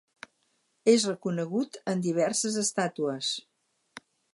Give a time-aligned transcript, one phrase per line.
[0.93, 3.33] És reconegut en diverses estàtues.